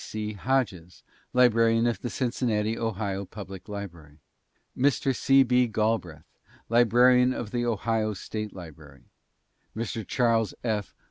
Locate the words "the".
2.01-2.09, 7.51-7.67